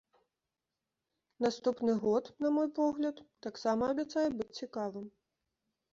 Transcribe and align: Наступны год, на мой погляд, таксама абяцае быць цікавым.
Наступны 1.45 1.93
год, 2.05 2.31
на 2.45 2.49
мой 2.57 2.69
погляд, 2.79 3.23
таксама 3.47 3.83
абяцае 3.95 4.27
быць 4.41 4.53
цікавым. 4.63 5.05